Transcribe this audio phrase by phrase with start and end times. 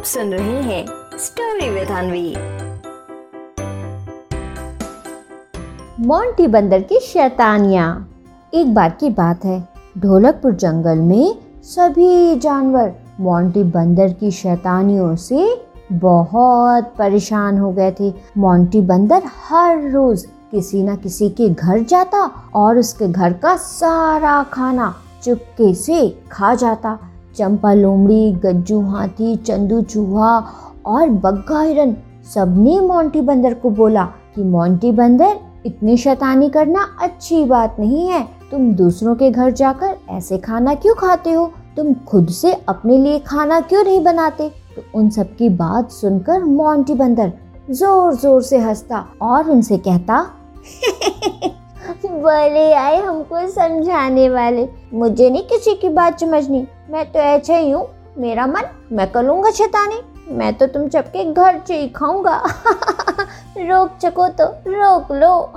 [0.00, 0.84] आप सुन रहे हैं
[1.18, 2.30] स्टोरी विद अनवी
[6.06, 7.88] मोंटी बंदर की शैतानियाँ।
[8.54, 9.68] एक बार की बात है,
[9.98, 11.34] ढोलकपुर जंगल में
[11.64, 19.90] सभी जानवर मोंटी बंदर की शैतानियों से बहुत परेशान हो गए थे। मोंटी बंदर हर
[19.90, 26.08] रोज किसी न किसी के घर जाता और उसके घर का सारा खाना चुपके से
[26.32, 26.98] खा जाता।
[27.36, 30.38] चंपा लोमड़ी, गज्जू हाथी, चंदू चूहा
[30.86, 31.96] और बग्गा हिरन
[32.34, 38.28] सबने मोंटी बंदर को बोला कि मोंटी बंदर, इतनी शैतानी करना अच्छी बात नहीं है।
[38.50, 41.52] तुम दूसरों के घर जाकर ऐसे खाना क्यों खाते हो?
[41.76, 44.48] तुम खुद से अपने लिए खाना क्यों नहीं बनाते?
[44.48, 47.32] तो उन सब की बात सुनकर मोंटी बंदर
[47.70, 50.26] ज़ोर ज़ोर से हंसता और उनसे कहता
[52.10, 57.70] बोले आए, हमको समझाने वाले। मुझे नहीं किसी की बात समझनी। मैं तो ऐसा ही
[57.70, 60.00] हूँ। मेरा मन, मैं करूँगा शैतानी।
[60.34, 62.42] मैं तो तुम सबके घर से ही खाऊँगा।
[63.58, 65.52] रोक सको तो रोक लो।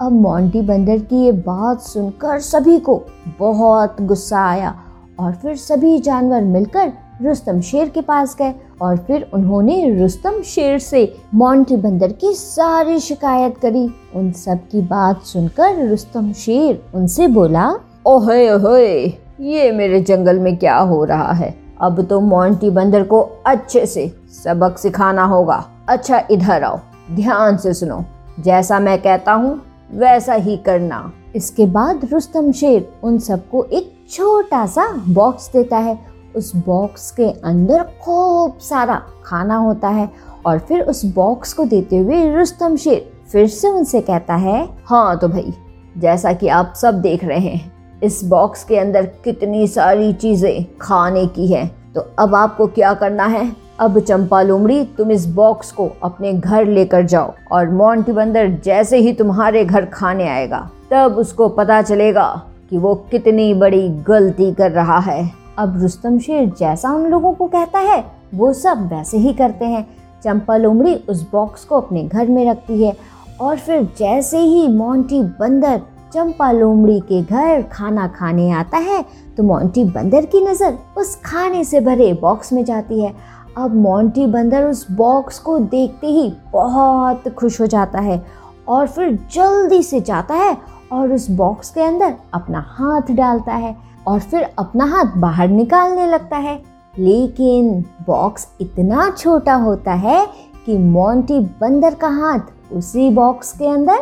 [0.00, 3.02] अब मोंटी बंदर की ये बात सुनकर सभी को
[3.38, 4.74] बहुत गुस्सा आया
[5.20, 6.92] और फिर सभी जानवर मिलकर
[7.22, 12.98] रुस्तम शेर के पास गए और फिर उन्होंने रुस्तम शेर से मोंटी बंदर की सारी
[13.00, 17.72] शिकायत करी। उन सब की बात सुनकर रुस्तम शेर उनसे बोला,
[18.06, 19.04] ओहे ओहे,
[19.40, 21.54] ये मेरे जंगल में क्या हो रहा है?
[21.80, 24.10] अब तो मोंटी बंदर को अच्छे से
[24.44, 26.78] सबक सिखाना होगा। अच्छा इधर आओ,
[27.10, 28.04] ध्यान से सुनो।
[28.40, 29.60] जैसा मैं कहता हूँ,
[29.92, 35.98] वैसा ही करना। इसके बाद रुस्तम शेर उन सबको एक छोटा सा बॉक्स देता है
[36.36, 40.08] उस बॉक्स के अंदर खूब सारा खाना होता है
[40.46, 45.18] और फिर उस बॉक्स को देते हुए रुस्तम शेर फिर से उनसे कहता है हाँ
[45.18, 45.52] तो भाई,
[45.98, 51.26] जैसा कि आप सब देख रहे हैं, इस बॉक्स के अंदर कितनी सारी चीज़ें खाने
[51.26, 53.50] की हैं। तो अब आपको क्या करना है?
[53.80, 58.98] अब चंपा लोमड़ी तुम इस बॉक्स को अपने घर लेकर जाओ और मोंटी बंदर जैसे
[58.98, 62.28] ही तुम्हारे घर खाने आएगा, तब उसको पता चलेगा
[62.70, 67.46] कि वो कितनी बड़ी गलती कर रहा है। अब रुस्तम शेर जैसा उन लोगों को
[67.46, 68.04] कहता है,
[68.34, 69.86] वो सब वैसे ही करते हैं।
[70.24, 72.94] चंपा लोमड़ी उस बॉक्स को अपने घर में रखती है
[73.40, 75.80] और फिर जैसे ही मोंटी बंदर
[76.14, 79.04] चंपा लोमड़ी के घर खाना खाने आता है
[79.36, 83.14] तो मोंटी बंदर की नज़र उस खाने से भरे बॉक्स में जाती है।
[83.58, 88.22] अब मोंटी बंदर उस बॉक्स को देखते ही बहुत खुश हो जाता है
[88.68, 90.56] और फिर जल्दी से जाता है
[90.92, 93.76] और उस बॉक्स के अंदर अपना हाथ डालता है।
[94.06, 96.60] और फिर अपना हाथ बाहर निकालने लगता है।
[96.94, 100.26] लेकिन बॉक्स इतना छोटा होता है
[100.66, 104.00] कि मोंटी बंदर का हाथ उसी बॉक्स के अंदर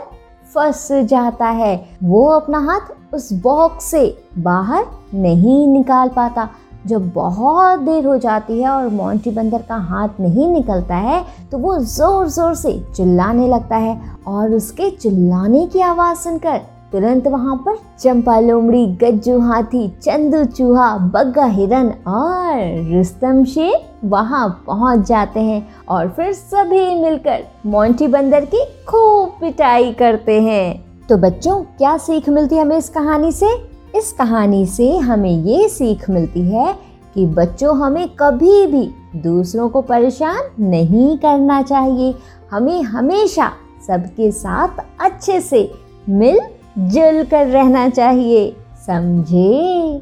[0.55, 4.05] फंस जाता है। वो अपना हाथ उस बॉक्स से
[4.39, 6.49] बाहर नहीं निकाल पाता।
[6.87, 11.59] जब बहुत देर हो जाती है और मोंटी बंदर का हाथ नहीं निकलता है तो
[11.59, 16.61] वो ज़ोर ज़ोर से चिल्लाने लगता है और उसके चिल्लाने की आवाज़ सुनकर
[16.93, 23.75] तुरंत वहाँ पर चंपा लोमड़ी, गज्जू हाथी, चंदू चूहा, बग्गा हिरन और रुस्तम शेर
[24.05, 30.85] वहाँ पहुँच जाते हैं और फिर सभी मिलकर मोंटी बंदर की खूब पिटाई करते हैं।
[31.09, 33.55] तो बच्चों, क्या सीख मिलती है हमें इस कहानी से?
[33.97, 36.75] इस कहानी से हमें ये सीख मिलती है
[37.15, 42.15] कि बच्चों, हमें कभी भी दूसरों को परेशान नहीं करना चाहिए।
[42.51, 43.53] हमें हमेशा
[43.87, 44.69] सबके साथ
[45.01, 45.71] अच्छे से
[46.09, 46.41] मिल
[46.79, 49.97] जुल कर रहना चाहिए। समझे?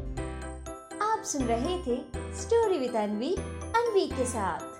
[1.01, 2.01] आप सुन रहे थे
[2.41, 3.35] स्टोरी विद अनवी
[3.75, 4.78] अनवी के साथ।